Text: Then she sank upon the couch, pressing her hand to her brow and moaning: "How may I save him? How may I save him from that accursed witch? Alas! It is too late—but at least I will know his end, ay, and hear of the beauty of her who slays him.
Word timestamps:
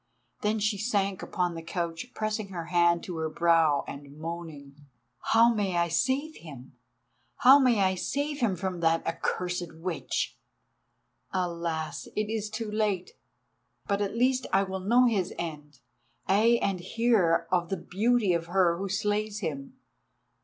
Then 0.41 0.57
she 0.57 0.79
sank 0.79 1.21
upon 1.21 1.53
the 1.53 1.61
couch, 1.61 2.07
pressing 2.15 2.47
her 2.47 2.65
hand 2.73 3.03
to 3.03 3.17
her 3.17 3.29
brow 3.29 3.85
and 3.87 4.17
moaning: 4.17 4.87
"How 5.19 5.53
may 5.53 5.77
I 5.77 5.89
save 5.89 6.37
him? 6.37 6.75
How 7.35 7.59
may 7.59 7.81
I 7.81 7.93
save 7.93 8.39
him 8.39 8.55
from 8.55 8.79
that 8.79 9.05
accursed 9.05 9.75
witch? 9.75 10.39
Alas! 11.31 12.07
It 12.15 12.31
is 12.31 12.49
too 12.49 12.71
late—but 12.71 14.01
at 14.01 14.17
least 14.17 14.47
I 14.51 14.63
will 14.63 14.79
know 14.79 15.05
his 15.05 15.35
end, 15.37 15.81
ay, 16.27 16.57
and 16.63 16.79
hear 16.79 17.47
of 17.51 17.69
the 17.69 17.77
beauty 17.77 18.33
of 18.33 18.47
her 18.47 18.79
who 18.79 18.89
slays 18.89 19.41
him. 19.41 19.75